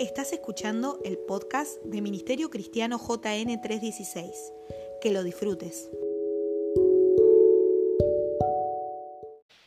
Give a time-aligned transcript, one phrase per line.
[0.00, 4.30] Estás escuchando el podcast de Ministerio Cristiano JN 316.
[5.00, 5.88] Que lo disfrutes.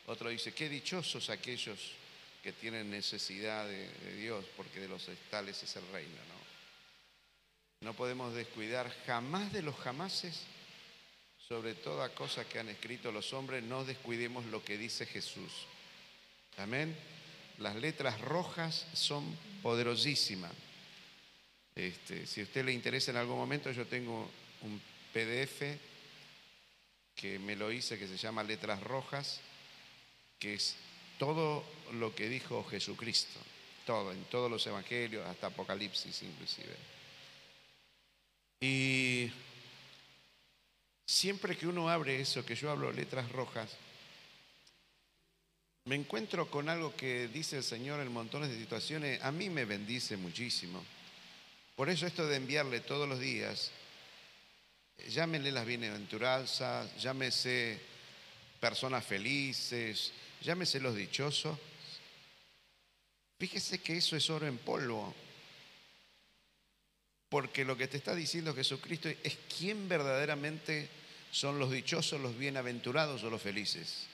[0.06, 1.94] Otro dice, qué dichosos aquellos
[2.44, 3.88] que tienen necesidad de,
[4.18, 7.88] Dios, porque de los tales es el reino, ¿no?
[7.88, 10.42] No podemos descuidar jamás de los jamases
[11.48, 15.68] sobre toda cosa que han escrito los hombres, no descuidemos lo que dice Jesús.
[16.58, 16.94] Amén.
[17.60, 19.24] Las letras rojas son
[19.68, 20.54] poderosísimas.
[21.76, 24.32] Este, si a usted le interesa en algún momento, yo tengo
[24.62, 24.82] un
[25.12, 25.78] PDF
[27.14, 29.42] que me lo hice que se llama Letras Rojas,
[30.40, 30.78] que es
[31.20, 33.42] todo lo que dijo Jesucristo,
[33.86, 36.78] todo, en todos los evangelios, hasta Apocalipsis inclusive.
[38.62, 39.30] Y
[41.06, 43.76] siempre que uno abre eso, que yo hablo letras rojas,
[45.88, 49.64] me encuentro con algo que dice el Señor en montones de situaciones, a mí me
[49.64, 50.84] bendice muchísimo.
[51.78, 53.72] Por eso esto de enviarle todos los días,
[55.10, 57.80] llámenle las bienaventuranzas, llámese
[58.60, 61.58] personas felices, llámese los dichosos.
[63.40, 65.16] Fíjese que eso es oro en polvo.
[67.30, 70.90] Porque lo que te está diciendo Jesucristo es quién verdaderamente
[71.32, 74.08] son los dichosos, los bienaventurados o los felices.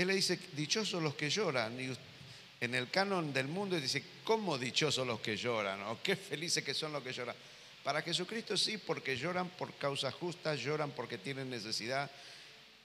[0.00, 1.78] Él le dice, dichosos los que lloran.
[1.78, 1.94] Y
[2.64, 5.82] en el canon del mundo dice, ¿cómo dichosos los que lloran?
[5.82, 7.36] ¿O qué felices que son los que lloran?
[7.84, 12.10] Para Jesucristo sí, porque lloran por causas justas, lloran porque tienen necesidad.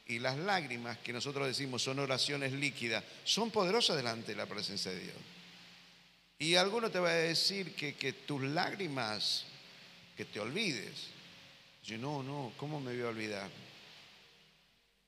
[0.08, 4.92] Y las lágrimas que nosotros decimos son oraciones líquidas, son poderosas delante de la presencia
[4.92, 5.16] de Dios.
[6.38, 9.46] Y alguno te va a decir que, que tus lágrimas,
[10.18, 11.08] que te olvides.
[11.86, 13.65] Yo, no, no, ¿cómo me voy a olvidar?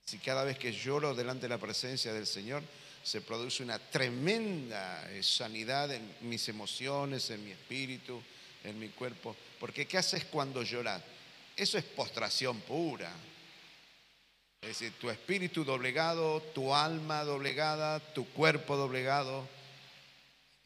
[0.08, 2.63] Si cada vez que lloro delante de la presencia del Señor
[3.03, 8.23] se produce una tremenda eh, sanidad en mis emociones, en mi espíritu,
[8.63, 9.35] en mi cuerpo.
[9.59, 11.03] Porque ¿qué haces cuando lloras?
[11.57, 13.12] Eso es postración pura.
[14.62, 19.46] Es decir, tu espíritu doblegado, tu alma doblegada, tu cuerpo doblegado.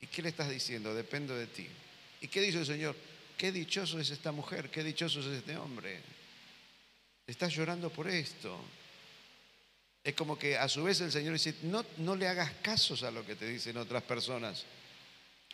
[0.01, 0.94] ¿Y qué le estás diciendo?
[0.94, 1.68] Dependo de ti.
[2.22, 2.96] ¿Y qué dice el Señor?
[3.40, 6.00] Qué dichoso es esta mujer, qué dichoso es este hombre.
[7.25, 8.63] Estás llorando por esto.
[10.03, 13.12] Es como que a su vez el Señor dice, no, no le hagas casos a
[13.12, 14.66] lo que te dicen otras personas.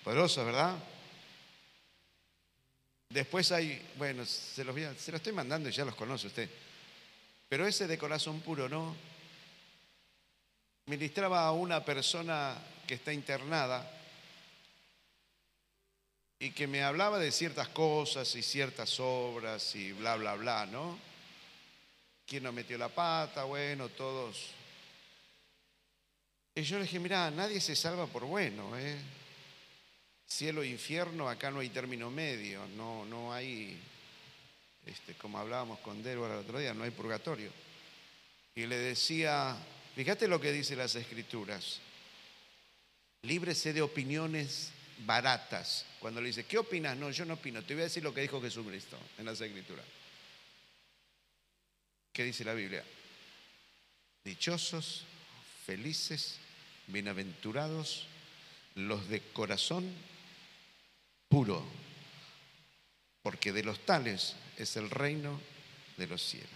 [0.04, 0.78] Poderoso, ¿verdad?
[3.10, 6.28] Después hay, bueno, se los, voy a- se los estoy mandando y ya los conoce
[6.28, 6.50] usted.
[7.50, 8.96] Pero ese de corazón puro, ¿no?
[10.86, 13.90] Ministraba a una persona que está internada
[16.40, 20.98] y que me hablaba de ciertas cosas y ciertas obras y bla, bla, bla, ¿no?
[22.28, 23.46] ¿Quién no metió la pata?
[23.46, 24.50] Bueno, todos.
[26.54, 28.98] Y yo le dije, mira, nadie se salva por bueno, ¿eh?
[30.28, 33.80] Cielo e infierno, acá no hay término medio, no, no hay,
[34.86, 37.50] este, como hablábamos con Débora el otro día, no hay purgatorio.
[38.56, 39.56] Y le decía,
[39.96, 41.80] fíjate lo que dice las escrituras,
[43.22, 44.72] líbrese de opiniones
[45.06, 45.86] baratas.
[46.00, 46.98] Cuando le dice, ¿qué opinas?
[46.98, 49.86] No, yo no opino, te voy a decir lo que dijo Jesucristo en las escrituras.
[52.18, 52.84] ¿Qué dice la Biblia?
[54.24, 55.04] Dichosos,
[55.68, 56.40] felices,
[56.88, 58.08] bienaventurados
[58.74, 59.88] los de corazón
[61.30, 61.64] puro,
[63.22, 65.40] porque de los tales es el reino
[65.98, 66.50] de los cielos.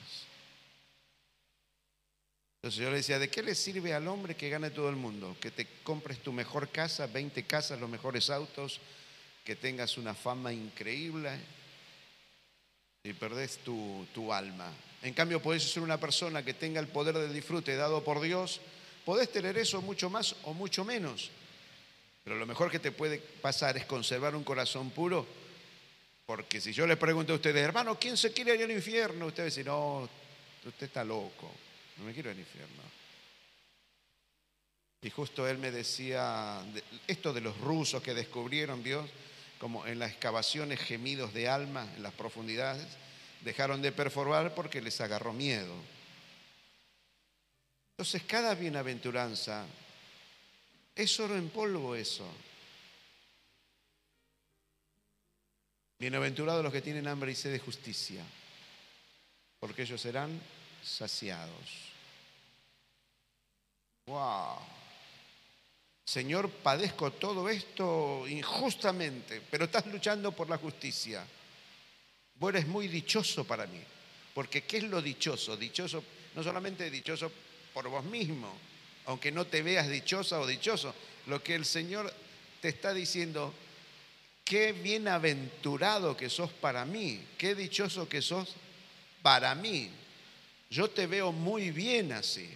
[2.56, 5.38] Entonces yo le decía, ¿de qué le sirve al hombre que gane todo el mundo?
[5.40, 8.80] Que te compres tu mejor casa, 20 casas, los mejores autos,
[9.46, 11.30] que tengas una fama increíble
[13.04, 14.74] y perdés tu, tu alma.
[15.02, 18.62] En cambio, podés ser una persona que tenga el poder del disfrute dado por Dios,
[19.04, 21.32] podés tener eso mucho más o mucho menos.
[22.24, 25.26] Pero lo mejor que te puede pasar es conservar un corazón puro,
[26.28, 29.26] porque si yo le pregunto a ustedes, hermano, ¿quién se quiere ir al infierno?
[29.26, 30.08] Ustedes dicen, no,
[30.66, 31.50] usted está loco,
[31.98, 32.84] no me quiero al infierno.
[35.02, 39.09] Y justo él me decía, de- esto de los rusos que descubrieron, Dios,
[39.59, 42.86] como en las excavaciones gemidos de alma, en las profundidades,
[43.41, 45.73] dejaron de perforar porque les agarró miedo.
[47.91, 49.66] Entonces cada bienaventuranza
[50.96, 52.28] es oro en polvo eso.
[55.99, 58.23] Bienaventurados los que tienen hambre y sed de justicia,
[59.59, 60.41] porque ellos serán
[60.84, 61.91] saciados.
[64.08, 64.58] Wow.
[66.03, 71.23] Señor, padezco todo esto injustamente, pero estás luchando por la justicia.
[72.41, 73.79] Vos eres muy dichoso para mí,
[74.34, 75.55] porque ¿qué es lo dichoso?
[75.55, 76.03] Dichoso,
[76.34, 77.32] no solamente dichoso
[77.72, 78.52] por vos mismo,
[79.05, 80.96] aunque no te veas dichosa o dichoso,
[81.28, 82.11] lo que el Señor
[82.59, 83.53] te está diciendo,
[84.43, 88.55] qué bienaventurado que sos para mí, qué dichoso que sos
[89.22, 89.91] para mí.
[90.72, 92.49] Yo te veo muy bien así.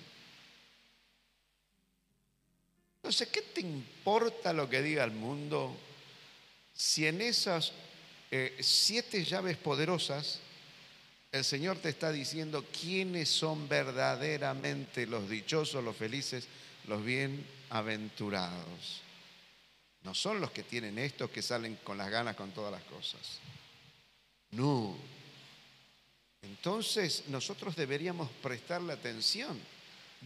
[2.96, 5.78] Entonces, ¿qué te importa lo que diga el mundo
[6.74, 7.72] si en esas
[8.32, 10.40] eh, siete llaves poderosas
[11.36, 16.48] el Señor te está diciendo quiénes son verdaderamente los dichosos, los felices,
[16.88, 19.02] los bienaventurados?
[20.04, 23.40] No son los que tienen esto que salen con las ganas con todas las cosas.
[24.52, 24.96] No.
[26.42, 29.60] Entonces nosotros deberíamos prestarle atención.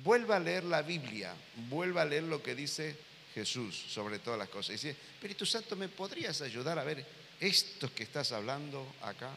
[0.03, 1.33] Vuelva a leer la Biblia,
[1.69, 2.95] vuelva a leer lo que dice
[3.33, 4.69] Jesús sobre todas las cosas.
[4.69, 7.03] Y dice, Espíritu Santo, ¿me podrías ayudar a ver
[7.39, 9.31] esto que estás hablando acá?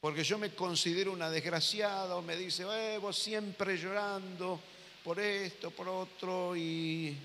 [0.00, 4.60] Porque yo me considero una desgraciada o me dice, eh, vos siempre llorando
[5.04, 7.16] por esto, por otro, y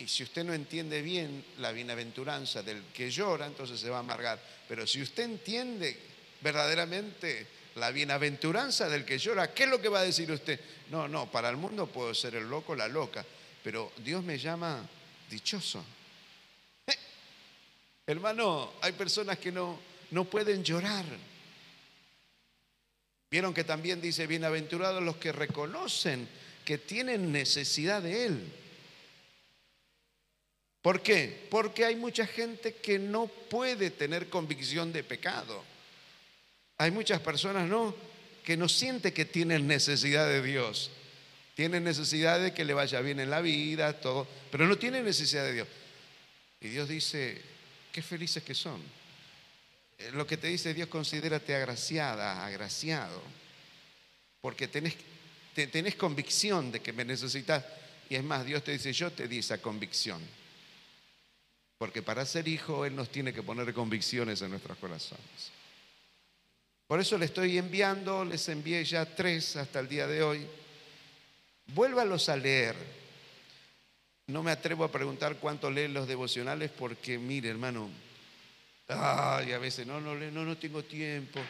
[0.00, 4.00] y si usted no entiende bien la bienaventuranza del que llora, entonces se va a
[4.00, 4.40] amargar.
[4.66, 5.94] Pero si usted entiende
[6.40, 10.58] verdaderamente la bienaventuranza del que llora, ¿qué es lo que va a decir usted?
[10.90, 13.26] No, no, para el mundo puedo ser el loco, la loca,
[13.62, 14.88] pero Dios me llama
[15.28, 15.84] dichoso.
[18.10, 19.78] Hermano, hay personas que no,
[20.10, 21.04] no pueden llorar.
[23.30, 26.28] Vieron que también dice, bienaventurados los que reconocen
[26.64, 28.52] que tienen necesidad de Él.
[30.82, 31.46] ¿Por qué?
[31.50, 35.62] Porque hay mucha gente que no puede tener convicción de pecado.
[36.78, 37.94] Hay muchas personas, ¿no?
[38.42, 40.90] Que no siente que tienen necesidad de Dios.
[41.54, 45.44] Tienen necesidad de que le vaya bien en la vida, todo, pero no tienen necesidad
[45.44, 45.68] de Dios.
[46.60, 47.49] Y Dios dice,
[47.92, 48.80] qué felices que son.
[49.98, 53.22] Eh, lo que te dice Dios, considérate agraciada, agraciado,
[54.40, 54.96] porque tenés,
[55.96, 57.64] convicción de que me necesitas.
[58.08, 60.20] Y es más, Dios te dice, yo te di esa convicción.
[61.78, 65.52] Porque para ser hijo Él nos tiene que poner convicciones en nuestros corazones.
[66.86, 70.46] Por eso le estoy enviando, les envié ya tres hasta el día de hoy.
[71.66, 72.99] Vuélvalos a leer.
[74.30, 77.90] No me atrevo a preguntar cuánto leen los devocionales porque, mire, hermano,
[78.86, 81.40] ay, a veces no, no, no, no tengo tiempo.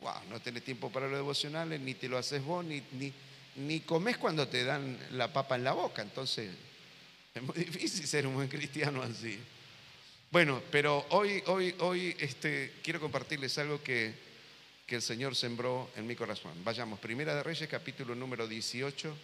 [0.00, 3.12] Wow, no tenés tiempo para los devocionales, ni te lo haces vos, ni, ni,
[3.56, 6.00] ni comes cuando te dan la papa en la boca.
[6.00, 6.50] Entonces,
[7.34, 9.38] es muy difícil ser un buen cristiano así.
[10.30, 14.14] Bueno, pero hoy, hoy, hoy este, quiero compartirles algo que,
[14.86, 16.52] que el Señor sembró en mi corazón.
[16.64, 19.14] Vayamos, Primera de Reyes, capítulo número 18,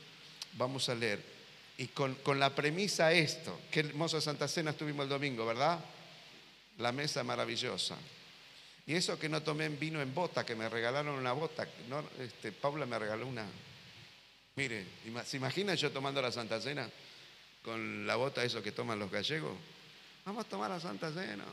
[0.59, 1.40] vamos a leer.
[1.81, 5.81] Y con, con la premisa esto, qué hermosa Santa Cena estuvimos el domingo, ¿verdad?
[6.77, 7.97] La mesa maravillosa.
[8.87, 11.67] Y eso que no tomé vino en bota, que me regalaron una bota.
[11.89, 13.47] No, este, Paula me regaló una.
[14.57, 14.85] Mire,
[15.25, 16.87] ¿se imagina yo tomando la Santa Cena?
[17.63, 19.57] con la bota eso que toman los gallegos.
[20.25, 21.45] Vamos a tomar la Santa Cena.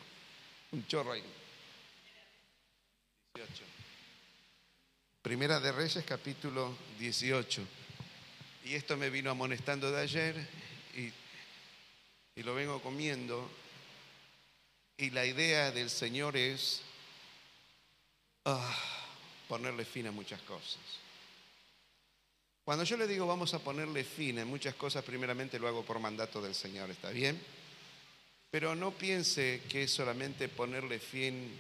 [0.72, 1.24] Un chorro ahí.
[3.36, 3.64] 18.
[5.22, 7.62] Primera de Reyes, capítulo 18.
[8.68, 10.36] Y esto me vino amonestando de ayer
[10.94, 13.50] y, lo vengo comiendo.
[14.98, 16.82] Y la idea del Señor es
[18.44, 18.78] ah,
[19.48, 20.82] ponerle fin a muchas cosas.
[22.66, 26.00] Cuando yo le digo vamos a ponerle fin en muchas cosas, primeramente lo hago por
[26.00, 27.42] mandato del Señor, ¿está bien?
[28.52, 31.58] Pero no piense que es solamente ponerle fin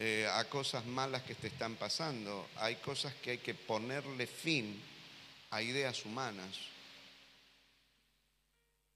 [0.00, 2.48] eh, a cosas malas que te están pasando.
[2.56, 4.93] Hay cosas que hay que ponerle fin
[5.54, 6.50] a ideas humanas,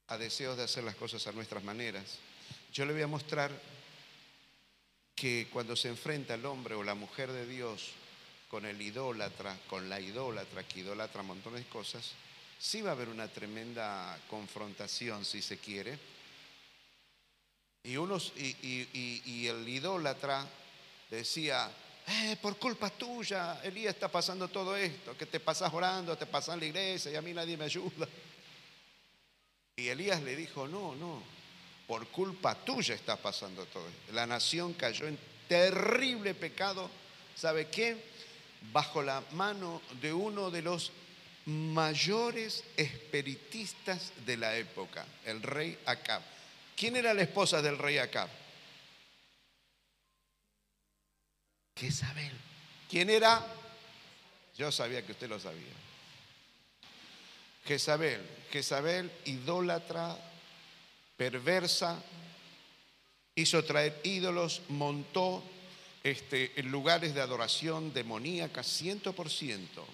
[0.08, 2.18] a deseos de hacer las cosas a nuestras maneras.
[2.72, 3.52] Yo le voy a mostrar
[5.14, 7.90] que cuando se enfrenta el hombre o la mujer de Dios
[8.48, 12.14] con el idólatra, con la idólatra que idolatra montones de cosas,
[12.58, 15.96] sí va a haber una tremenda confrontación, si se quiere.
[17.84, 20.44] Y, unos, y, el idólatra
[21.08, 21.70] decía,
[22.08, 26.54] eh, por culpa tuya, Elías está pasando todo esto, que te pasas orando, te pasas
[26.54, 28.08] en la iglesia y a mí nadie me ayuda.
[29.76, 31.22] Y Elías le dijo, no, no,
[31.86, 34.12] por culpa tuya está pasando todo esto.
[34.12, 36.90] La nación cayó en terrible pecado.
[37.36, 37.96] ¿Sabe qué?
[38.72, 40.92] bajo la mano de uno de los
[41.46, 46.22] mayores espiritistas de la época, el rey Acab.
[46.76, 48.28] ¿Quién era la esposa del rey Acab?
[51.78, 52.32] Jezabel.
[52.90, 53.44] ¿Quién era?
[54.56, 55.74] Yo sabía que usted lo sabía.
[57.64, 58.20] Jezabel.
[58.50, 60.16] Jezabel, idólatra,
[61.16, 62.02] perversa,
[63.34, 65.44] hizo traer ídolos, montó
[66.02, 69.86] este, lugares de adoración demoníaca, ciento por ciento.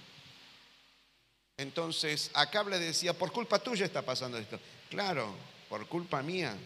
[1.56, 4.60] Entonces, acá le decía, por culpa tuya está pasando esto.
[4.88, 5.34] Claro,
[5.68, 6.56] por culpa mía.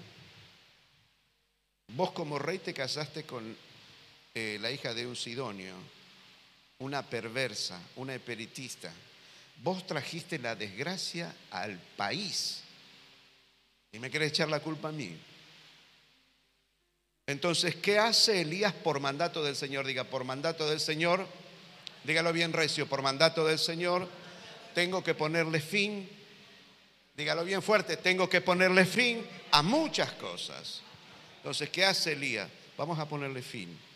[1.95, 3.57] Vos como rey te casaste con
[4.41, 5.75] eh, la hija de un sidonio,
[6.79, 8.93] una perversa, una espiritista.
[9.65, 12.63] Vos trajiste la desgracia al país
[13.91, 15.19] y me querés echar la culpa a mí.
[17.27, 19.85] Entonces, ¿qué hace Elías por mandato del Señor?
[19.85, 21.27] Diga, por mandato del Señor,
[22.05, 24.09] dígalo bien recio, por mandato del Señor,
[24.73, 26.09] tengo que ponerle fin,
[27.17, 30.83] dígalo bien fuerte, tengo que ponerle fin a muchas cosas.
[31.39, 32.49] Entonces, ¿qué hace Elías?
[32.77, 33.88] Vamos a ponerle fin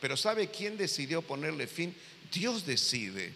[0.00, 1.94] Pero ¿sabe quién decidió ponerle fin?
[2.32, 3.32] Dios decide.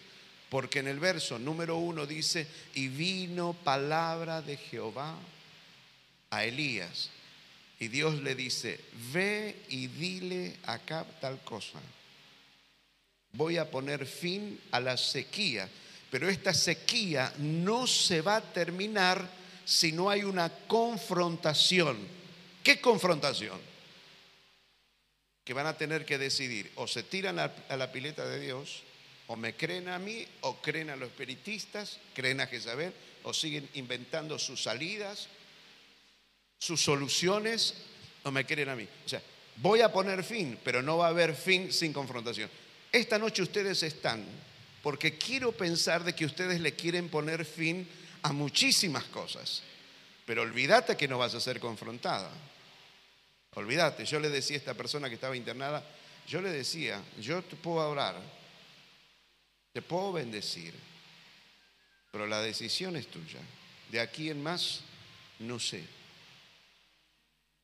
[0.50, 5.16] Porque en el verso número uno dice, y vino palabra de Jehová
[6.28, 7.10] a Elías.
[7.78, 8.80] Y Dios le dice,
[9.12, 11.78] ve y dile acá tal cosa.
[13.32, 15.68] Voy a poner fin a la sequía,
[16.10, 19.26] pero esta sequía no se va a terminar
[19.64, 21.96] si no hay una confrontación.
[22.64, 23.69] ¿Qué confrontación?
[25.50, 28.84] Que van a tener que decidir, o se tiran a, la pileta de Dios,
[29.26, 33.68] o me creen a mí, o creen a los espiritistas, creen a Jezabel, o siguen
[33.74, 35.26] inventando sus salidas,
[36.56, 37.74] sus soluciones,
[38.22, 38.86] o me creen a mí.
[39.04, 39.20] O sea,
[39.56, 42.48] voy a poner fin, pero no va a haber fin sin confrontación.
[42.92, 44.24] Esta noche ustedes están,
[44.84, 47.88] porque quiero pensar de que ustedes le quieren poner fin
[48.22, 49.64] a muchísimas cosas,
[50.24, 52.30] pero olvídate que no vas a ser confrontada.
[53.54, 55.84] Olvídate, yo le decía a esta persona que estaba internada,
[56.26, 58.16] yo le decía, yo te puedo orar,
[59.72, 60.74] te puedo bendecir,
[62.12, 63.40] pero la decisión es tuya.
[63.90, 64.82] De aquí en más,
[65.40, 65.82] no sé.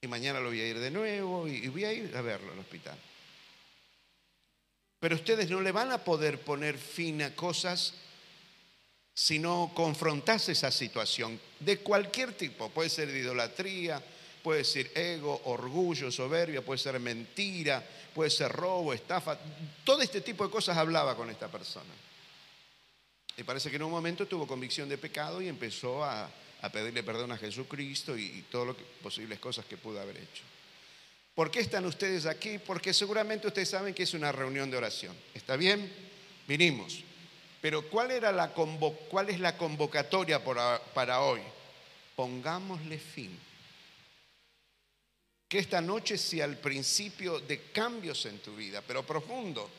[0.01, 2.59] Y mañana lo voy a ir de nuevo y voy a ir a verlo al
[2.59, 2.99] hospital.
[4.99, 7.95] Pero ustedes no le van a poder poner fin a cosas
[9.15, 12.71] si no confrontas esa situación de cualquier tipo.
[12.71, 14.03] Puede ser de idolatría,
[14.47, 17.85] puede ser ego, orgullo, soberbia, puede ser mentira,
[18.15, 19.37] puede ser robo, estafa.
[19.83, 21.93] Todo este tipo de cosas hablaba con esta persona.
[23.37, 26.31] Y parece que en un momento tuvo convicción de pecado y empezó a,
[26.73, 30.45] pedirle perdón a Jesucristo y, y todas las posibles cosas que pudo haber hecho.
[31.35, 32.59] ¿Por qué están ustedes aquí?
[32.59, 35.17] Porque seguramente ustedes saben que es una reunión de oración.
[35.35, 35.93] ¿Está bien?
[36.47, 37.01] Vinimos.
[37.61, 41.41] Pero ¿cuál, era la cuál es la convocatoria para hoy?
[42.15, 43.37] Pongámosle fin.
[45.49, 49.71] Que esta noche sea el principio de cambios en tu vida, pero profundo.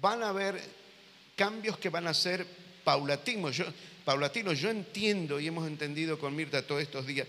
[0.00, 0.60] Van a haber
[1.36, 2.46] cambios que van a ser
[2.84, 3.56] paulatinos.
[3.56, 3.64] Yo,
[4.04, 7.26] paulatino, yo entiendo y hemos entendido con Mirta todos estos días.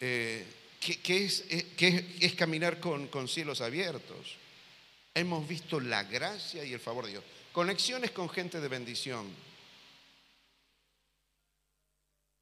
[0.00, 0.44] Eh,
[0.78, 4.36] que, es, eh, es, caminar con cielos abiertos.
[5.14, 7.24] Hemos visto la gracia y el favor de Dios.
[7.50, 9.26] Conexiones con gente de bendición.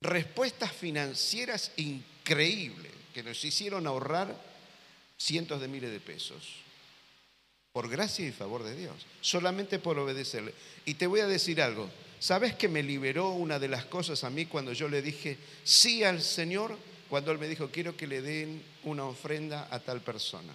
[0.00, 4.36] Respuestas financieras increíbles que nos hicieron ahorrar
[5.18, 6.56] cientos de miles de pesos.
[7.72, 8.94] Por gracia y favor de Dios.
[9.20, 10.54] Solamente por obedecerle.
[10.84, 11.90] Y te voy a decir algo.
[12.20, 16.04] ¿Sabes que me liberó una de las cosas a mí cuando yo le dije sí
[16.04, 16.78] al Señor?
[17.14, 20.52] cuando él me dijo, quiero que le den una ofrenda a tal persona.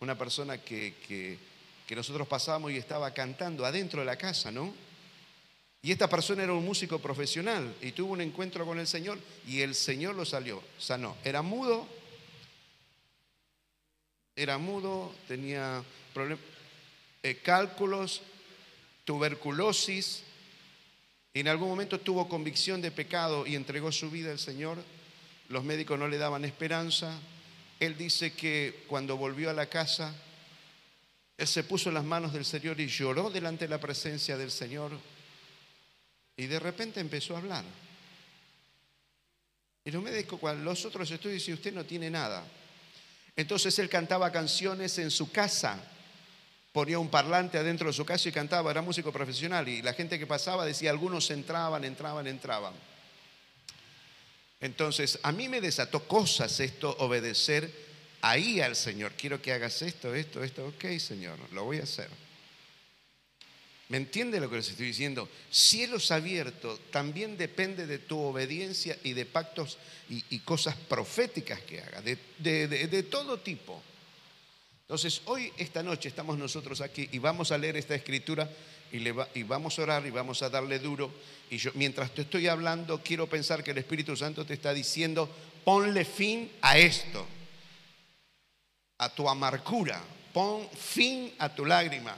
[0.00, 4.72] Una persona que, que, nosotros pasábamos y estaba cantando adentro de la casa, ¿no?
[5.82, 9.60] Y esta persona era un músico profesional y tuvo un encuentro con el Señor y
[9.60, 11.16] el Señor lo salió, sanó.
[11.22, 11.86] Era mudo,
[14.38, 15.82] era mudo, tenía
[17.22, 18.22] eh, cálculos,
[19.04, 20.22] tuberculosis,
[21.34, 24.78] y en algún momento tuvo convicción de pecado y entregó su vida al Señor
[25.48, 27.18] los médicos no le daban esperanza.
[27.80, 30.14] Él dice que cuando volvió a la casa,
[31.36, 34.92] él se puso las manos del Señor y lloró delante de la presencia del Señor.
[36.36, 37.64] Y de repente empezó a hablar.
[39.84, 42.44] Y los médicos, cuando los otros estudios, dicen, usted no tiene nada.
[43.38, 45.78] Entonces él cantaba canciones en su casa,
[46.72, 49.68] ponía un parlante adentro de su casa y cantaba, era músico profesional.
[49.68, 52.74] Y la gente que pasaba decía, algunos entraban, entraban, entraban.
[54.60, 57.72] Entonces, a mí me desató cosas esto, obedecer
[58.22, 59.12] ahí al Señor.
[59.12, 60.66] Quiero que hagas esto, esto, esto.
[60.66, 62.08] Ok, Señor, lo voy a hacer.
[63.88, 65.28] ¿Me entiende lo que les estoy diciendo?
[65.50, 69.78] Cielos abiertos también depende de tu obediencia y de pactos
[70.10, 73.82] y, cosas proféticas que hagas, de todo tipo.
[74.88, 78.50] Entonces, hoy, esta noche, estamos nosotros aquí y vamos a leer esta escritura
[78.90, 81.12] y, vamos a orar y vamos a darle duro.
[81.50, 85.28] Y yo, mientras te estoy hablando, quiero pensar que el Espíritu Santo te está diciendo,
[85.62, 87.26] ponle fin a esto,
[88.96, 90.02] a tu amargura,
[90.32, 92.16] pon fin a tu lágrima,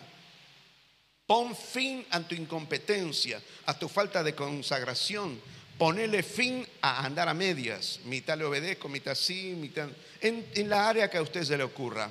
[1.31, 5.41] pon fin a tu incompetencia, a tu falta de consagración,
[5.79, 8.01] ponerle fin a andar a medias.
[8.07, 9.89] Mitad le obedezco, mitad sí, mitad...
[10.21, 12.11] En, en la área que a usted se le ocurra.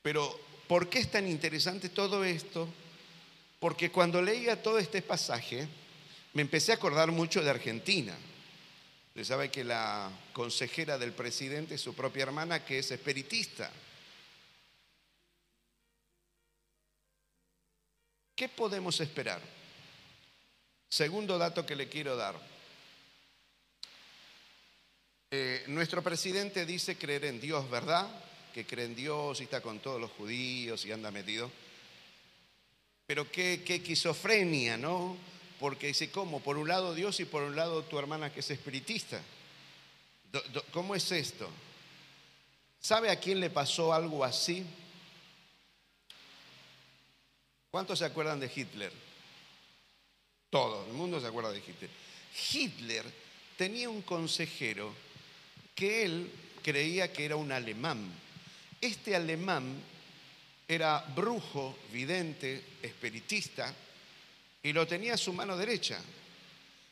[0.00, 0.30] Pero,
[0.68, 2.68] ¿por qué es tan interesante todo esto?
[3.58, 5.66] Porque cuando leía todo este pasaje,
[6.34, 8.14] me empecé a acordar mucho de Argentina.
[9.08, 13.72] Usted sabe que la consejera del presidente es su propia hermana, que es espiritista.
[18.38, 19.40] ¿Qué podemos esperar?
[20.88, 22.36] Segundo dato que le quiero dar.
[25.32, 28.08] Eh, nuestro presidente dice creer en Dios, ¿verdad?
[28.54, 31.50] Que cree en Dios y está con todos los judíos y anda metido.
[33.08, 35.16] Pero qué, qué esquizofrenia, ¿no?
[35.58, 36.38] Porque dice, ¿cómo?
[36.38, 39.20] Por un lado Dios y por un lado tu hermana que es espiritista.
[40.70, 41.50] ¿Cómo es esto?
[42.78, 44.64] ¿Sabe a quién le pasó algo así?
[47.70, 48.92] ¿Cuántos se acuerdan de Hitler?
[50.50, 51.90] Todo el mundo se acuerda de Hitler.
[52.52, 53.04] Hitler
[53.56, 54.94] tenía un consejero
[55.74, 56.30] que él
[56.62, 58.10] creía que era un alemán.
[58.80, 59.82] Este alemán
[60.66, 63.74] era brujo, vidente, espiritista,
[64.62, 66.00] y lo tenía a su mano derecha.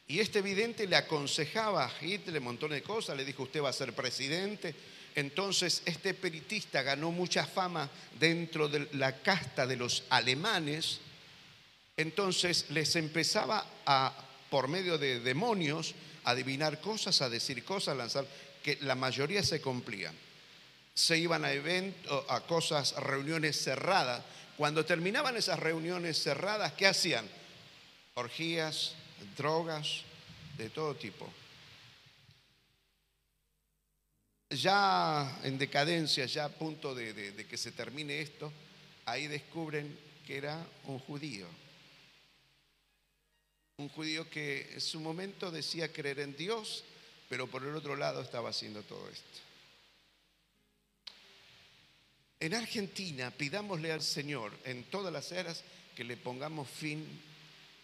[0.08, 3.70] Y este vidente le aconsejaba a Hitler un montón de cosas, le dijo, usted va
[3.70, 4.74] a ser presidente.
[5.16, 11.00] Entonces este espiritista ganó mucha fama dentro de la casta de los alemanes.
[11.96, 14.12] Entonces les empezaba a,
[14.50, 15.94] por medio de demonios,
[16.24, 18.26] a adivinar cosas, a decir cosas, a lanzar,
[18.62, 20.14] que la mayoría se cumplían.
[20.92, 24.22] Se iban a eventos, a cosas, reuniones cerradas.
[24.58, 27.26] Cuando terminaban esas reuniones cerradas, ¿qué hacían?
[28.14, 28.94] Orgías,
[29.34, 30.02] drogas,
[30.58, 31.32] de todo tipo.
[34.50, 38.52] Ya en decadencia, ya a punto de, que se termine esto,
[39.04, 41.46] ahí descubren que era un judío.
[43.78, 46.84] Un judío que en su momento decía creer en Dios,
[47.28, 49.40] pero por el otro lado estaba haciendo todo esto.
[52.38, 55.64] En Argentina pidámosle al Señor en todas las eras
[55.96, 57.04] que le pongamos fin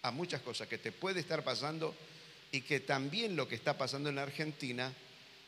[0.03, 1.95] a muchas cosas que te puede estar pasando
[2.53, 4.93] y que también lo que está pasando en Argentina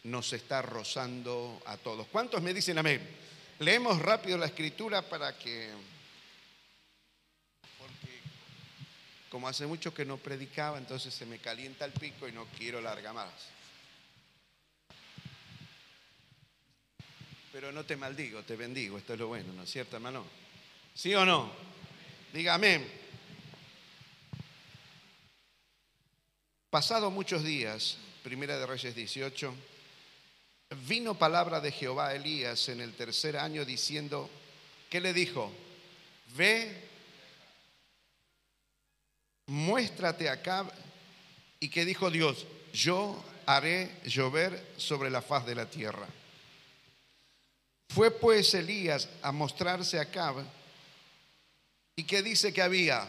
[0.05, 2.07] nos está rozando a todos.
[2.09, 3.01] ¿Cuántos me dicen amén?
[3.59, 5.71] Leemos rápido la escritura para que,
[7.79, 8.21] porque
[9.31, 12.81] como hace mucho que no predicaba, entonces se me calienta el pico y no quiero
[12.81, 13.33] larga más.
[17.53, 20.25] Pero no te maldigo, te bendigo, esto es lo bueno, ¿no es cierto, hermano?
[20.95, 21.51] ¿Sí o no?
[22.33, 22.87] Diga amén.
[26.69, 29.55] Pasado muchos días, Primera de Reyes 18,
[30.75, 34.29] vino palabra de Jehová a Elías en el tercer año diciendo,
[34.91, 35.53] ¿qué le dijo?
[36.37, 36.89] Ve,
[39.47, 40.71] muéstrate acá.
[41.61, 42.47] ¿Y qué dijo Dios?
[42.73, 46.07] Yo haré llover sobre la faz de la tierra.
[47.89, 50.45] Fue pues Elías a mostrarse a Cab
[51.97, 53.07] y que dice que había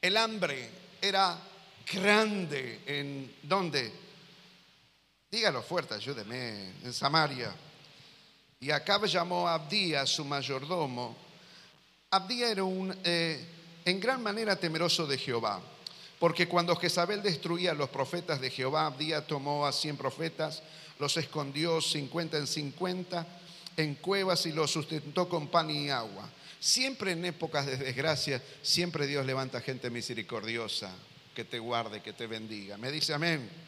[0.00, 0.68] el hambre
[1.00, 1.38] era
[1.92, 4.05] grande en dónde?
[5.30, 7.52] Dígalo fuerte, ayúdeme, en Samaria.
[8.60, 11.16] Y Acab llamó a Abdía, su mayordomo.
[12.10, 13.44] Abdía era un, eh,
[13.84, 15.60] en gran manera temeroso de Jehová,
[16.20, 20.62] porque cuando Jezabel destruía a los profetas de Jehová, Abdía tomó a cien profetas,
[20.98, 23.26] los escondió cincuenta en cincuenta
[23.76, 26.30] en cuevas y los sustentó con pan y agua.
[26.60, 30.90] Siempre en épocas de desgracia, siempre Dios levanta gente misericordiosa
[31.34, 32.78] que te guarde, que te bendiga.
[32.78, 33.66] Me dice amén.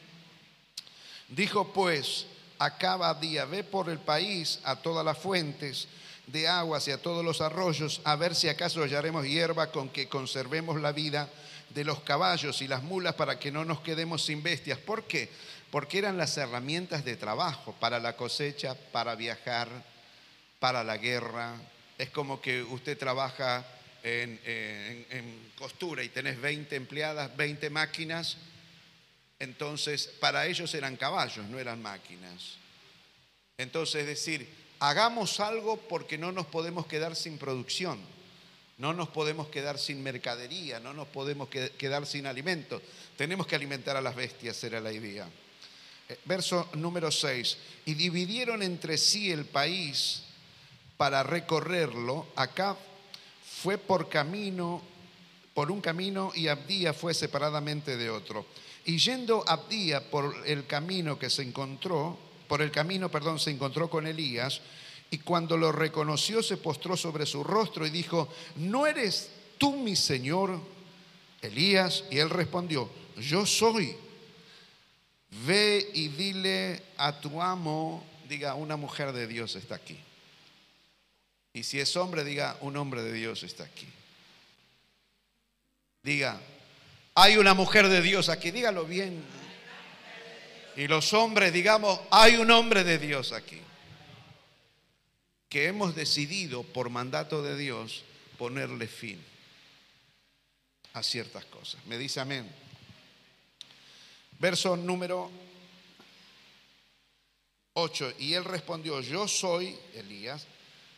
[1.29, 2.27] Dijo pues,
[2.59, 5.89] acaba día, ve por el país a todas las fuentes
[6.27, 10.09] de aguas y a todos los arroyos, a ver si acaso hallaremos hierba con que
[10.09, 11.29] conservemos la vida
[11.71, 14.79] de los caballos y las mulas para que no nos quedemos sin bestias.
[14.79, 15.31] ¿Por qué?
[15.71, 19.69] Porque eran las herramientas de trabajo para la cosecha, para viajar,
[20.59, 21.55] para la guerra.
[21.99, 23.67] Es como que usted trabaja
[24.03, 28.37] en, costura y tenés 20 empleadas, 20 máquinas,
[29.39, 32.57] entonces para ellos eran caballos, no eran máquinas.
[33.57, 34.49] Entonces, es decir,
[34.81, 37.99] hagamos algo porque no nos podemos quedar sin producción,
[38.79, 42.81] no nos podemos quedar sin mercadería, no nos podemos quedar sin alimento.
[43.17, 45.29] Tenemos que alimentar a las bestias, era la idea.
[46.09, 47.59] Eh, verso número 6.
[47.87, 50.23] Y dividieron entre sí el país
[50.97, 52.29] para recorrerlo.
[52.37, 52.77] Acá
[53.63, 54.81] fue por camino,
[55.53, 58.47] por un camino y Abdía fue separadamente de otro.
[58.89, 63.91] Y yendo Abdía por el camino que se encontró, por el camino, perdón, se encontró
[63.91, 64.63] con Elías
[65.11, 69.95] y cuando lo reconoció se postró sobre su rostro y dijo, ¿no eres tú mi
[69.95, 70.59] Señor,
[71.43, 72.05] Elías?
[72.11, 73.95] Y él respondió, yo soy.
[75.45, 79.99] ve y dile a tu amo, diga, una mujer de Dios está aquí.
[81.53, 83.87] Y si es hombre, diga, un hombre de Dios está aquí.
[86.03, 86.41] Diga,
[87.21, 89.25] hay una mujer de Dios aquí, dígalo bien.
[90.77, 93.61] Y los hombres, digamos, hay un hombre de Dios aquí.
[95.49, 98.05] Que hemos decidido, por mandato de Dios,
[98.39, 99.21] ponerle fin
[100.93, 101.85] a ciertas cosas.
[101.87, 102.49] Me dice amén.
[104.39, 105.29] Verso número
[107.73, 108.13] 8.
[108.21, 110.47] Y él respondió, yo soy Elías,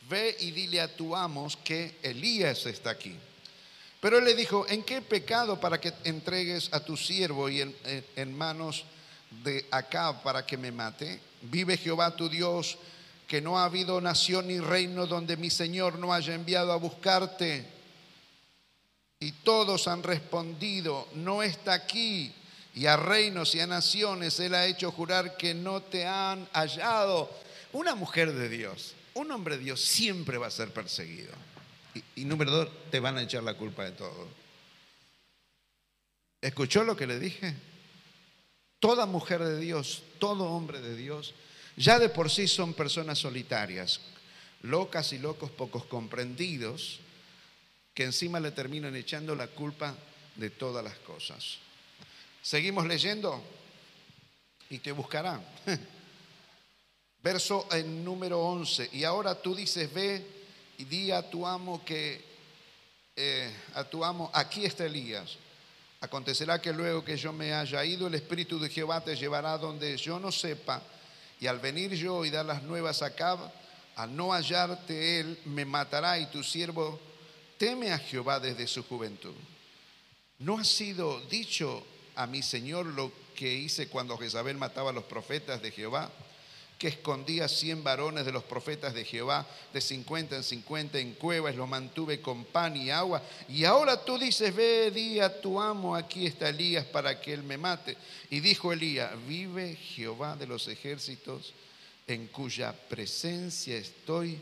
[0.06, 3.16] ve y dile a tu amos que Elías está aquí.
[4.00, 8.36] Pero él le dijo, ¿en qué pecado para que entregues a tu siervo y en,
[8.36, 8.84] manos
[9.44, 11.20] de acá para que me mate?
[11.42, 12.78] Vive Jehová tu Dios,
[13.28, 17.66] que no ha habido nación ni reino donde mi Señor no haya enviado a buscarte.
[19.20, 22.34] Y todos han respondido, no está aquí.
[22.74, 27.30] Y a reinos y a naciones Él ha hecho jurar que no te han hallado.
[27.72, 31.32] Una mujer de Dios, un hombre de Dios siempre va a ser perseguido.
[32.14, 34.28] Y, número dos, te van a echar la culpa de todo.
[36.40, 37.54] ¿Escuchó lo que le dije?
[38.78, 41.34] Toda mujer de Dios, todo hombre de Dios,
[41.76, 44.00] ya de por sí son personas solitarias,
[44.62, 47.00] locas y locos pocos comprendidos,
[47.92, 49.94] que encima le terminan echando la culpa
[50.36, 51.58] de todas las cosas.
[52.42, 53.42] Seguimos leyendo
[54.70, 55.44] y te buscarán.
[57.22, 58.90] Verso en número 11.
[58.92, 60.39] Y ahora tú dices, ve
[60.80, 62.24] y di a tu amo que,
[63.14, 65.36] eh, a tu amo, aquí está Elías.
[66.00, 69.94] Acontecerá que luego que yo me haya ido, el Espíritu de Jehová te llevará donde
[69.98, 70.82] yo no sepa,
[71.38, 73.52] y al venir yo y dar las nuevas a Acab,
[73.96, 76.98] al no hallarte él, me matará y tu siervo
[77.58, 79.34] teme a Jehová desde su juventud.
[80.38, 85.04] ¿No ha sido dicho a mi Señor lo que hice cuando Jezabel mataba a los
[85.04, 86.10] profetas de Jehová?
[86.80, 91.54] Que escondía cien varones de los profetas de Jehová, de cincuenta en cincuenta en cuevas,
[91.54, 93.22] los mantuve con pan y agua.
[93.50, 97.42] Y ahora tú dices, ve, di a tu amo, aquí está Elías para que él
[97.42, 97.98] me mate.
[98.30, 101.52] Y dijo Elías, vive Jehová de los ejércitos,
[102.06, 104.38] en cuya presencia estoy,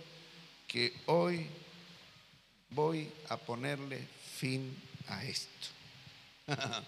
[0.68, 1.44] que hoy
[2.70, 3.98] voy a ponerle
[4.36, 5.66] fin a esto.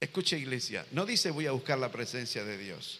[0.00, 2.98] Escucha iglesia, no dice voy a buscar la presencia de Dios.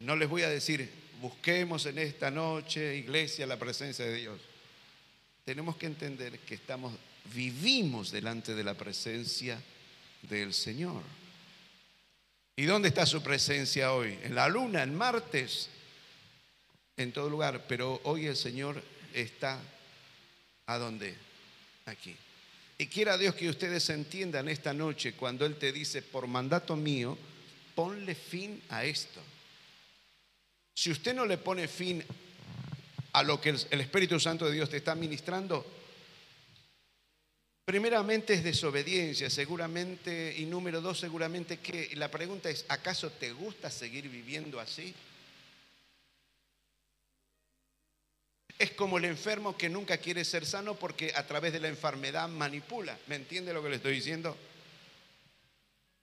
[0.00, 4.40] No les voy a decir, busquemos en esta noche, iglesia, la presencia de Dios.
[5.44, 6.94] Tenemos que entender que estamos,
[7.34, 9.60] vivimos delante de la presencia
[10.22, 11.02] del Señor.
[12.56, 14.18] ¿Y dónde está su presencia hoy?
[14.22, 15.68] En la luna, en martes,
[16.96, 17.64] en todo lugar.
[17.68, 18.82] Pero hoy el Señor
[19.12, 19.58] está
[20.66, 21.14] a dónde?
[21.86, 22.16] Aquí.
[22.78, 27.18] Y quiera Dios que ustedes entiendan esta noche cuando Él te dice, por mandato mío,
[27.74, 29.20] ponle fin a esto.
[30.80, 32.02] Si usted no le pone fin
[33.12, 35.62] a lo que el Espíritu Santo de Dios te está ministrando,
[37.66, 43.70] primeramente es desobediencia, seguramente, y número dos, seguramente que la pregunta es, ¿acaso te gusta
[43.70, 44.94] seguir viviendo así?
[48.58, 52.26] Es como el enfermo que nunca quiere ser sano porque a través de la enfermedad
[52.26, 52.98] manipula.
[53.06, 54.34] ¿Me entiende lo que le estoy diciendo?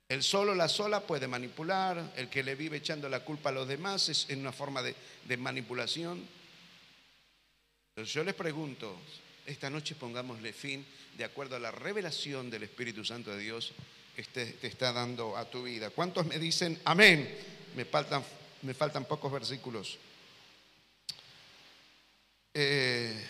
[0.08, 3.68] El solo, la sola puede manipular, el que le vive echando la culpa a los
[3.68, 6.26] demás es una forma de, manipulación.
[7.94, 8.96] Yo les pregunto,
[9.44, 10.86] esta noche pongámosle fin
[11.18, 13.72] de acuerdo a la revelación del Espíritu Santo de Dios
[14.16, 15.90] que te, está dando a tu vida.
[15.90, 17.28] ¿Cuántos me dicen amén?
[17.76, 18.24] Me faltan,
[18.62, 19.98] me faltan pocos versículos.
[22.54, 23.26] Eh,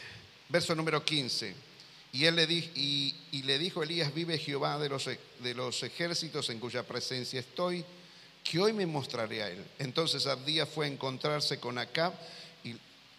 [0.49, 1.68] verso número 15.
[2.13, 6.59] Y, él le, y, le dijo Elías, vive Jehová de los, de los ejércitos en
[6.59, 7.85] cuya presencia estoy,
[8.43, 9.65] que hoy me mostraré a él.
[9.79, 12.15] Entonces Abdías fue a encontrarse con Acab
[12.65, 12.75] y,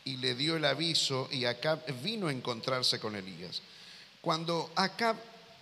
[0.06, 3.62] y, le dio el aviso y Acab vino a encontrarse con Elías.
[4.22, 5.18] Cuando Acab,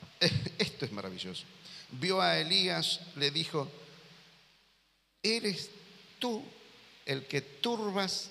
[0.57, 1.43] esto es maravilloso,
[1.91, 3.69] vio a Elías, le dijo,
[5.21, 5.69] ¿eres
[6.19, 6.43] tú
[7.05, 8.29] el que turbas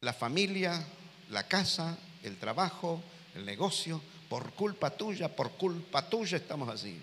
[0.00, 0.84] la familia,
[1.30, 3.02] la casa, el trabajo,
[3.36, 6.98] el negocio, por culpa tuya, por culpa tuya estamos así.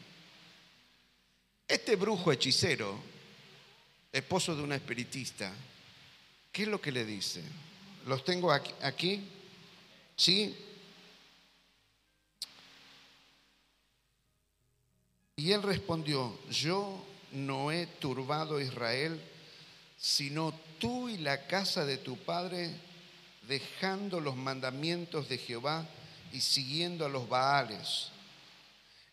[1.68, 3.00] Este brujo hechicero,
[4.12, 5.54] esposo de una espiritista,
[6.52, 7.44] ¿qué es lo que le dice?
[8.08, 9.22] ¿Los tengo aquí?
[10.16, 10.56] ¿Sí?
[15.36, 19.22] Y él respondió, yo no he turbado a Israel,
[19.98, 22.72] sino tú y la casa de tu padre,
[23.48, 25.88] dejando los mandamientos de Jehová
[26.34, 28.10] y siguiendo a los Baales.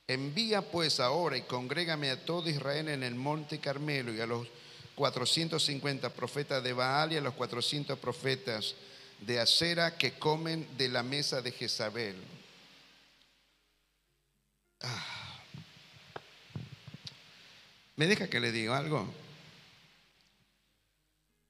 [0.08, 4.48] Envía pues ahora y congrégame a todo Israel en el monte Carmelo y a los
[4.96, 8.74] 450 profetas de Baal y a los 400 profetas
[9.20, 12.16] de Acera que comen de la mesa de Jezabel.
[14.80, 15.06] Ah.
[17.96, 19.06] ¿Me deja que le diga algo?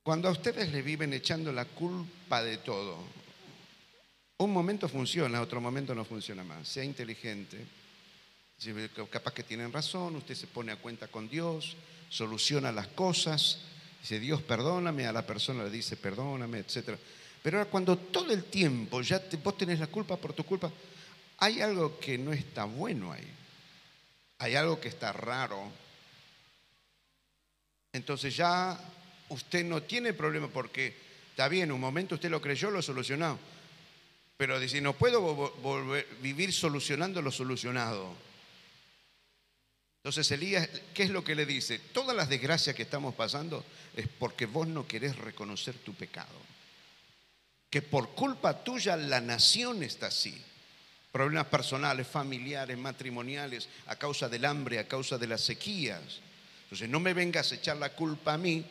[0.02, 2.98] Cuando a ustedes le viven echando la culpa de todo,
[4.44, 6.66] un momento funciona, otro momento no funciona más.
[6.66, 7.58] Sea inteligente.
[9.10, 11.76] Capaz que tienen razón, usted se pone a cuenta con Dios,
[12.08, 13.58] soluciona las cosas,
[14.00, 16.98] dice Dios perdóname, a la persona le dice perdóname, etc.
[17.42, 20.70] Pero ahora cuando todo el tiempo ya vos tenés la culpa por tu culpa,
[21.38, 23.30] hay algo que no está bueno ahí.
[24.38, 25.70] Hay algo que está raro.
[27.92, 28.78] Entonces ya
[29.28, 30.96] usted no tiene problema porque
[31.30, 33.38] está bien, un momento usted lo creyó, lo solucionó.
[34.40, 38.14] Pero dice, no puedo volver, vivir solucionando lo solucionado.
[39.98, 41.78] Entonces Elías, ¿qué es lo que le dice?
[41.78, 43.62] Todas las desgracias que estamos pasando
[43.94, 46.32] es porque vos no querés reconocer tu pecado.
[47.68, 50.42] Que por culpa tuya la nación está así.
[51.12, 56.00] Problemas personales, familiares, matrimoniales, a causa del hambre, a causa de las sequías.
[56.62, 58.64] Entonces no me vengas a echar la culpa a mí,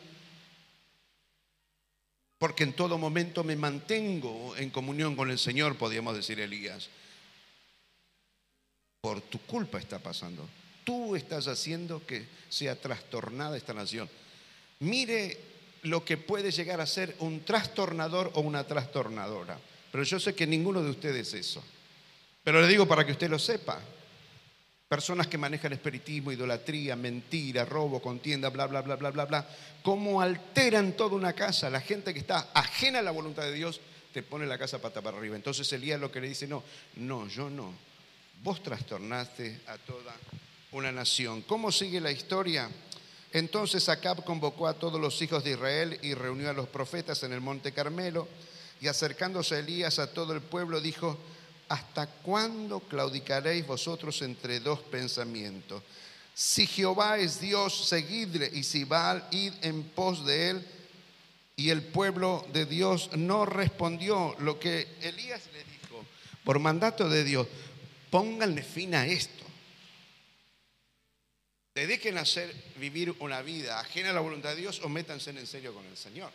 [2.40, 6.88] porque en todo momento me mantengo en comunión con el Señor, podríamos decir Elías.
[9.02, 10.48] Por tu culpa está pasando.
[10.82, 14.08] Tú estás haciendo que sea trastornada esta nación.
[14.78, 15.38] Mire
[15.82, 19.58] lo que puede llegar a ser un trastornador o una trastornadora.
[19.92, 21.62] Pero yo sé que ninguno de ustedes es eso.
[22.42, 23.82] Pero le digo para que usted lo sepa.
[24.90, 29.48] Personas que manejan espiritismo, idolatría, mentira, robo, contienda, bla, bla, bla, bla, bla, bla.
[29.84, 31.70] Cómo alteran toda una casa.
[31.70, 33.80] La gente que está ajena a la voluntad de Dios
[34.12, 35.36] te pone la casa pata para arriba.
[35.36, 36.64] Entonces Elías lo que le dice, no,
[36.96, 37.72] no, yo no.
[38.42, 40.12] Vos trastornaste a toda
[40.72, 41.42] una nación.
[41.42, 42.68] ¿Cómo sigue la historia?
[43.32, 47.32] Entonces Acab convocó a todos los hijos de Israel y reunió a los profetas en
[47.32, 48.26] el monte Carmelo
[48.80, 51.16] y acercándose a Elías a todo el pueblo dijo,
[51.70, 55.82] ¿hasta cuándo claudicaréis vosotros entre dos pensamientos?
[56.34, 60.66] Si Jehová es Dios, seguidle, y si Baal, id en pos de él.
[61.54, 66.04] Y el pueblo de Dios no respondió lo que Elías le dijo,
[66.42, 67.46] por mandato de Dios,
[68.10, 69.44] pónganle fin a esto.
[71.74, 75.46] Dediquen a hacer, vivir una vida ajena a la voluntad de Dios o métanse en
[75.46, 76.32] serio con el Señor.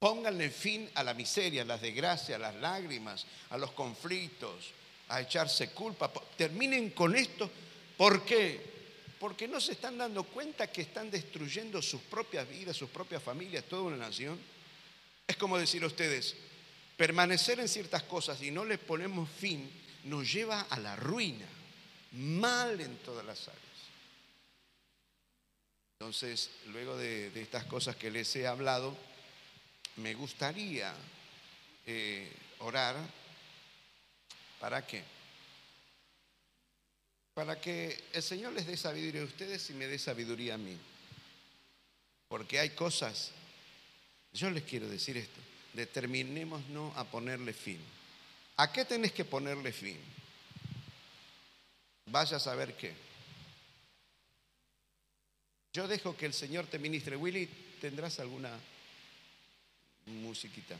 [0.00, 4.72] Pónganle fin a la miseria, a las desgracias, a las lágrimas, a los conflictos,
[5.08, 6.10] a echarse culpa.
[6.38, 7.50] Terminen con esto.
[7.98, 8.58] ¿Por qué?
[9.18, 13.64] Porque no se están dando cuenta que están destruyendo sus propias vidas, sus propias familias,
[13.64, 14.40] toda una nación.
[15.26, 16.34] Es como decir a ustedes,
[16.96, 19.70] permanecer en ciertas cosas y no les ponemos fin
[20.04, 21.46] nos lleva a la ruina,
[22.12, 23.60] mal en todas las áreas.
[25.98, 28.96] Entonces, luego de, de estas cosas que les he hablado,
[29.96, 30.94] me gustaría
[31.86, 32.96] eh, orar.
[34.58, 35.02] ¿Para qué?
[37.34, 40.76] Para que el Señor les dé sabiduría a ustedes y me dé sabiduría a mí.
[42.28, 43.32] Porque hay cosas,
[44.32, 45.40] yo les quiero decir esto,
[45.72, 47.80] determinemos no a ponerle fin.
[48.56, 49.98] ¿A qué tenés que ponerle fin?
[52.06, 52.92] Vaya a saber qué.
[55.72, 57.16] Yo dejo que el Señor te ministre.
[57.16, 57.46] Willy,
[57.80, 58.50] ¿tendrás alguna
[60.10, 60.76] musiquita.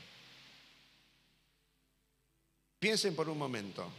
[2.79, 3.91] Piensen por un momento.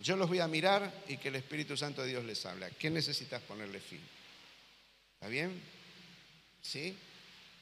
[0.00, 2.70] Yo los voy a mirar y que el Espíritu Santo de Dios les habla.
[2.70, 4.00] ¿Qué necesitas ponerle fin?
[5.14, 5.60] ¿Está bien?
[6.60, 6.96] ¿Sí?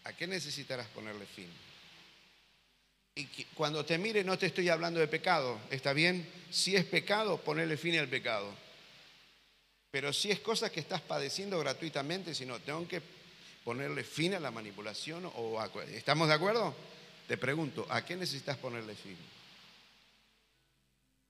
[0.05, 1.49] ¿A qué necesitarás ponerle fin?
[3.17, 6.27] Y cuando te mire no te estoy hablando de pecado, ¿está bien?
[6.51, 8.55] Si es pecado, ponerle fin al pecado.
[9.91, 13.03] Pero si es cosa que estás padeciendo gratuitamente, si no, tengo que
[13.65, 16.75] ponerle fin a la manipulación o ¿Estamos de acuerdo?
[17.29, 19.17] Te pregunto, ¿a qué necesitas ponerle fin?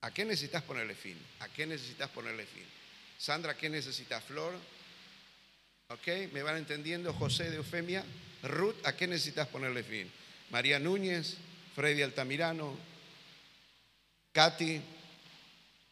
[0.01, 1.17] ¿A qué necesitas ponerle fin?
[1.39, 2.65] ¿A qué necesitas ponerle fin?
[3.19, 4.23] Sandra, ¿qué necesitas?
[4.23, 4.55] Flor.
[5.89, 6.07] ¿Ok?
[6.33, 7.13] ¿Me van entendiendo?
[7.13, 8.03] José de Eufemia.
[8.41, 10.11] Ruth, ¿a qué necesitas ponerle fin?
[10.49, 11.37] María Núñez,
[11.75, 12.75] Freddy Altamirano,
[14.31, 14.81] Katy,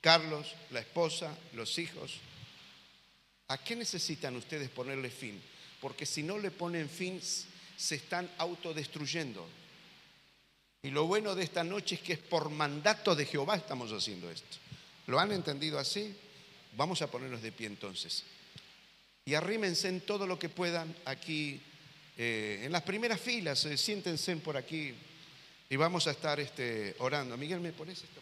[0.02, 2.19] Carlos, la esposa, los hijos.
[3.49, 5.39] ¿A qué necesitan ustedes ponerle fin?
[5.82, 7.22] Porque si no le ponen fin,
[7.78, 9.48] se están autodestruyendo.
[10.82, 14.30] Y lo bueno de esta noche es que es por mandato de Jehová estamos haciendo
[14.30, 14.58] esto.
[15.08, 16.15] ¿Lo han entendido así?
[16.78, 18.24] Vamos a ponernos de pie entonces.
[19.26, 21.62] Y arrímense en todo lo que puedan aquí,
[22.18, 24.94] eh, en las primeras filas, eh, siéntense por aquí
[25.70, 27.38] y vamos a estar este, orando.
[27.38, 28.22] Miguel, ¿me pones esto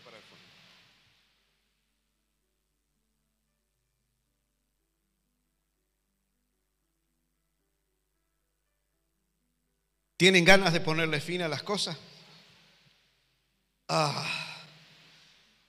[10.17, 11.95] ¿Tienen ganas de ponerle fin a las cosas?
[13.88, 14.65] Ah,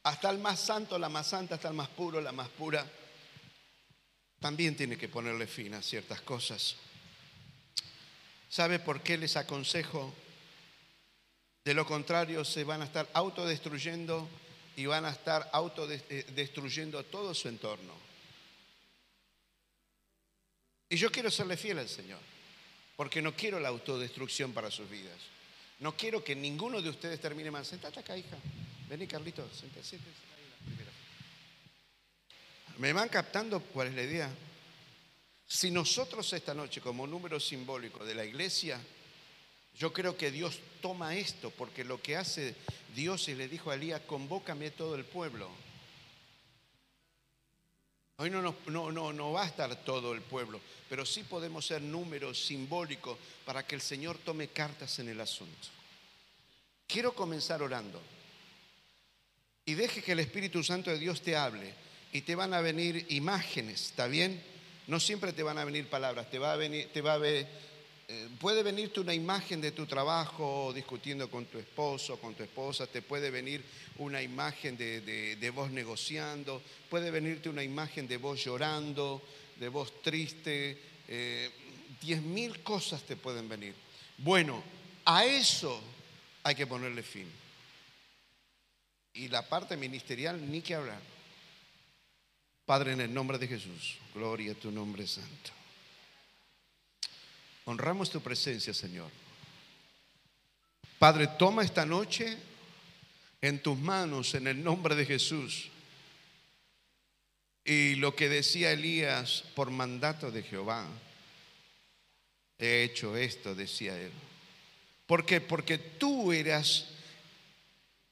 [0.04, 2.84] hasta el más santo, la más santa, hasta el más puro, la más pura,
[4.40, 6.76] también tiene que ponerle fin a ciertas cosas.
[8.48, 10.14] ¿Sabe por qué les aconsejo?
[11.62, 14.26] De lo contrario, se van a estar autodestruyendo
[14.76, 17.92] y van a estar autodestruyendo todo su entorno.
[20.88, 22.37] Y yo quiero serle fiel al Señor
[22.98, 25.14] porque no quiero la autodestrucción para sus vidas.
[25.78, 27.64] No quiero que ninguno de ustedes termine mal.
[27.64, 28.36] Sentate acá, hija.
[28.88, 29.48] Vení, Carlito.
[29.54, 29.98] Sentate,
[32.78, 34.34] ¿Me van captando cuál es la idea?
[35.46, 38.80] Si nosotros esta noche, como número simbólico de la iglesia,
[39.78, 42.56] yo creo que Dios toma esto, porque lo que hace
[42.96, 45.48] Dios y le dijo a Elías, convócame todo el pueblo.
[48.20, 51.80] Hoy no, no, no, no va a estar todo el pueblo, pero sí podemos ser
[51.80, 55.68] números simbólicos para que el Señor tome cartas en el asunto.
[56.88, 58.02] Quiero comenzar orando
[59.64, 61.72] y deje que el Espíritu Santo de Dios te hable
[62.12, 64.42] y te van a venir imágenes, ¿está bien?
[64.88, 67.46] No siempre te van a venir palabras, te va a venir, te va a ver
[68.10, 72.86] eh, puede venirte una imagen de tu trabajo discutiendo con tu esposo, con tu esposa,
[72.86, 73.62] te puede venir
[73.98, 79.22] una imagen de, vos negociando, puede venirte una imagen de vos llorando,
[79.56, 81.50] de vos triste, eh,
[82.00, 83.74] diez mil cosas te pueden venir.
[84.16, 84.62] Bueno,
[85.04, 85.78] a eso
[86.44, 87.30] hay que ponerle fin.
[89.12, 91.02] Y la parte ministerial, ni que hablar.
[92.64, 95.57] Padre, en el nombre de Jesús, gloria a tu nombre santo.
[97.68, 99.10] Honramos tu presencia, Señor.
[100.98, 102.34] Padre, toma esta noche
[103.42, 105.68] en tus manos en el nombre de Jesús.
[107.66, 110.86] Y lo que decía Elías por mandato de Jehová,
[112.58, 114.12] he hecho esto, decía él.
[115.06, 115.42] ¿Por qué?
[115.42, 116.86] Porque tú eras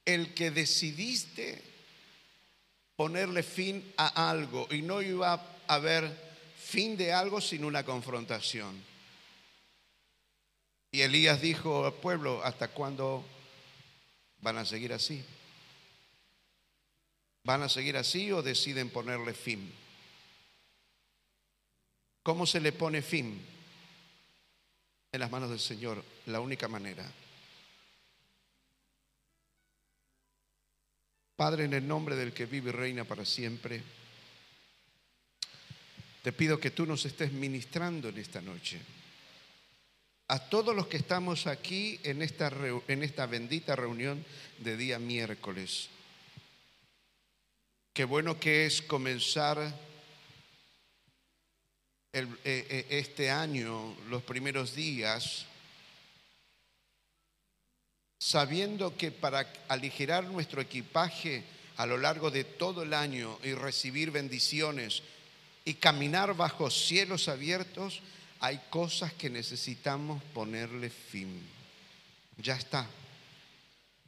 [0.05, 1.63] el que decidiste
[2.95, 6.15] ponerle fin a algo y no iba a haber
[6.63, 8.96] fin de algo sin una confrontación.
[10.91, 13.25] Y Elías dijo al pueblo, ¿hasta cuándo
[14.41, 15.25] van a seguir así?
[17.45, 19.73] ¿Van a seguir así o deciden ponerle fin?
[22.23, 23.41] ¿Cómo se le pone fin?
[25.13, 27.09] En las manos del Señor, la única manera.
[31.37, 33.83] Padre, en el nombre del que vive y reina para siempre,
[36.23, 38.81] te pido que tú nos estés ministrando en esta noche
[40.29, 42.51] a todos los que estamos aquí en esta,
[42.89, 44.25] en esta bendita reunión
[44.59, 45.89] de día miércoles.
[47.93, 49.59] Qué bueno que es comenzar
[52.13, 55.47] eh, eh, este año, los primeros días,
[58.19, 61.45] sabiendo que para aligerar nuestro equipaje
[61.77, 65.03] a lo largo de todo el año y recibir bendiciones
[65.65, 68.01] y caminar bajo cielos abiertos,
[68.41, 71.43] hay cosas que necesitamos ponerle fin.
[72.39, 72.87] Ya está.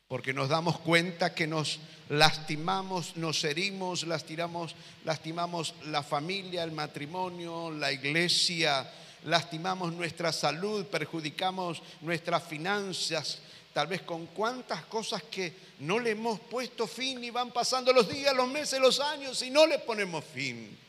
[0.06, 7.70] Porque nos damos cuenta que nos lastimamos, nos herimos, lastimamos, lastimamos la familia, el matrimonio,
[7.70, 8.90] la iglesia,
[9.24, 13.40] lastimamos nuestra salud, perjudicamos nuestras finanzas,
[13.74, 18.08] tal vez con cuántas cosas que no le hemos puesto fin y van pasando los
[18.08, 20.87] días, los meses, los años y no le ponemos fin.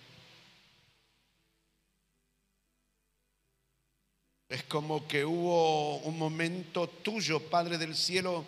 [4.50, 8.44] Es como que hubo un momento tuyo, Padre del Cielo,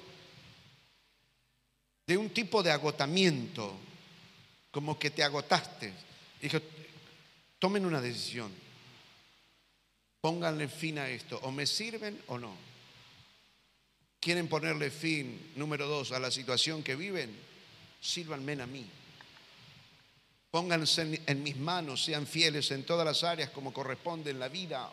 [2.07, 3.77] de un tipo de agotamiento,
[4.71, 5.93] como que te agotaste.
[6.41, 6.57] Dijo,
[7.59, 8.51] tomen una decisión,
[10.21, 12.55] pónganle fin a esto, o me sirven o no.
[14.19, 17.31] ¿Quieren ponerle fin, número dos, a la situación que viven?
[18.01, 18.87] Sírvanme a mí.
[20.49, 24.91] Pónganse en mis manos, sean fieles en todas las áreas como corresponde en la vida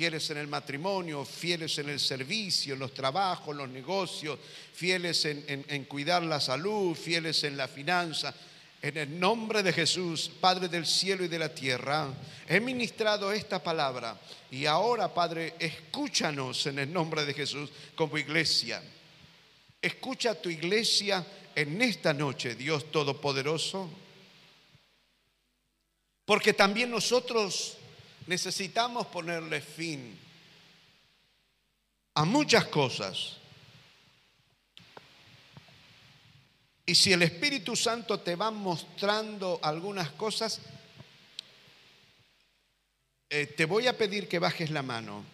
[0.00, 4.38] fieles en el matrimonio, fieles en el servicio, en los trabajos, en los negocios,
[4.72, 8.34] fieles en, cuidar la salud, fieles en la finanza.
[8.80, 12.08] En el nombre de Jesús, Padre del cielo y de la tierra,
[12.48, 14.18] he ministrado esta palabra
[14.50, 18.82] y ahora, Padre, escúchanos en el nombre de Jesús como iglesia.
[19.82, 23.90] Escucha a tu iglesia en esta noche, Dios Todopoderoso,
[26.24, 27.76] porque también nosotros
[28.26, 30.18] necesitamos ponerle fin
[32.14, 33.36] a muchas cosas.
[36.86, 40.60] Y si el Espíritu Santo te va mostrando algunas cosas,
[43.28, 45.24] eh, te voy a pedir que bajes la mano.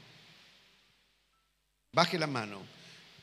[1.93, 2.61] Baje la mano.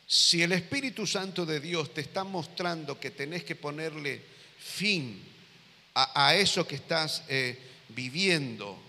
[0.08, 4.22] Si el Espíritu Santo de Dios te está mostrando que tenés que ponerle
[4.58, 5.24] fin
[5.94, 7.60] a, eso que estás eh,
[7.90, 8.82] viviendo,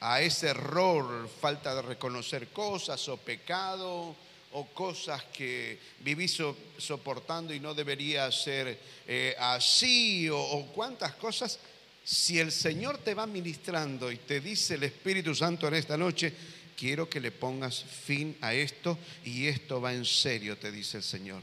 [0.00, 4.14] a ese error, falta de reconocer cosas o pecado
[4.52, 6.38] o cosas que vivís
[6.78, 11.58] soportando y no debería ser eh, así o, o cuántas cosas,
[12.04, 16.32] si el Señor te va ministrando y te dice el Espíritu Santo en esta noche,
[16.76, 21.02] quiero que le pongas fin a esto y esto va en serio, te dice el
[21.02, 21.42] Señor.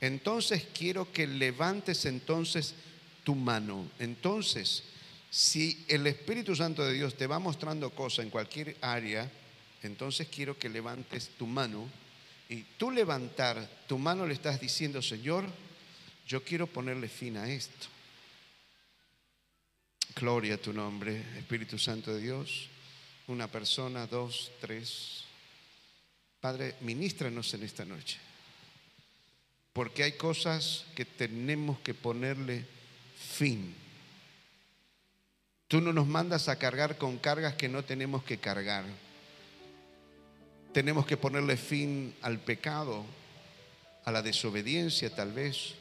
[0.00, 2.74] Entonces quiero que levantes entonces
[3.24, 3.88] tu mano.
[3.98, 4.82] Entonces,
[5.32, 9.28] si el Espíritu Santo de Dios te va mostrando cosas en cualquier área,
[9.82, 11.88] entonces quiero que levantes tu mano
[12.48, 15.46] y tú levantar tu mano le estás diciendo, Señor,
[16.28, 17.88] yo quiero ponerle fin a esto.
[20.14, 22.68] Gloria a tu nombre, Espíritu Santo de Dios
[23.28, 25.24] una persona, dos, tres.
[26.40, 28.18] Padre, ministranos en esta noche.
[29.72, 32.64] Porque hay cosas que tenemos que ponerle
[33.16, 33.74] fin.
[35.72, 38.84] Tú no nos mandas a cargar con cargas que no tenemos que cargar.
[40.74, 43.06] Tenemos que ponerle fin al pecado,
[44.04, 45.76] a la desobediencia tal vez.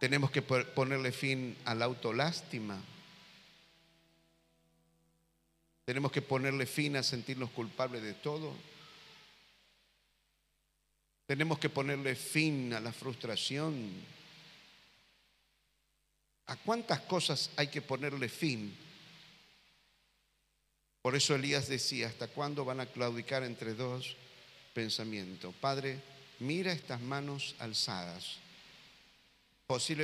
[0.00, 2.78] Tenemos que ponerle fin a la autolástima
[5.86, 8.52] tenemos que ponerle fin a sentirnos culpables de todo.
[11.26, 14.19] Tenemos que ponerle fin a la frustración.
[16.50, 18.76] ¿A cuántas cosas hay que ponerle fin?
[21.00, 24.16] Por eso Elías decía, ¿hasta cuándo van a claudicar entre dos
[24.74, 25.54] pensamientos?
[25.60, 26.00] Padre,
[26.40, 28.38] mira estas manos alzadas.
[29.68, 29.98] Posible